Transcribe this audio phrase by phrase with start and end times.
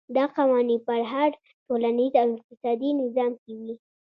[0.15, 1.31] دا قوانین په هر
[1.67, 3.73] ټولنیز او اقتصادي نظام کې وي.